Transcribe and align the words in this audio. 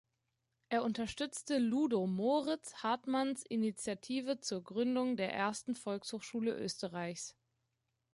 Er 0.69 0.81
unterstützte 0.83 1.59
Ludo 1.59 2.07
Moritz 2.07 2.73
Hartmanns 2.81 3.43
Initiative 3.45 4.39
zur 4.39 4.63
Gründung 4.63 5.15
der 5.15 5.31
ersten 5.31 5.75
Volkshochschule 5.75 6.57
Österreichs. 6.57 7.37